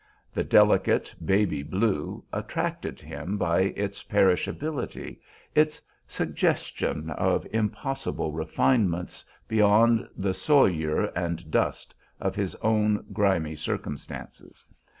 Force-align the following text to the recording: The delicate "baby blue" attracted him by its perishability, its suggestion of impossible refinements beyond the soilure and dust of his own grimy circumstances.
The 0.33 0.43
delicate 0.43 1.13
"baby 1.23 1.61
blue" 1.61 2.25
attracted 2.33 2.99
him 2.99 3.37
by 3.37 3.59
its 3.75 4.01
perishability, 4.01 5.21
its 5.53 5.79
suggestion 6.07 7.11
of 7.11 7.45
impossible 7.53 8.31
refinements 8.31 9.23
beyond 9.47 10.09
the 10.17 10.33
soilure 10.33 11.11
and 11.15 11.51
dust 11.51 11.93
of 12.19 12.33
his 12.33 12.55
own 12.63 13.05
grimy 13.13 13.55
circumstances. 13.55 14.65